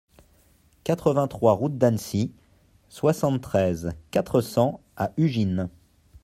[0.83, 2.33] quatre-vingt-trois route d'Annecy,
[2.89, 5.69] soixante-treize, quatre cents à Ugine